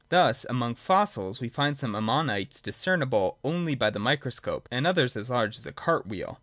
[0.09, 5.29] Thus among fossils, we find some ammonites discernible only by the microscope, and others as
[5.29, 6.39] large as a cart wheel.